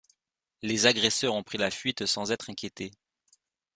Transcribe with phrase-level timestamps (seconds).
[0.63, 2.89] Les agresseurs ont pris la fuite sans être inquiétés.